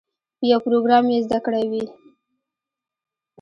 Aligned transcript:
یو 0.51 0.59
پروګرام 0.65 1.05
یې 1.13 1.19
زده 1.25 1.39
کړی 1.45 1.65
وي. 1.71 1.85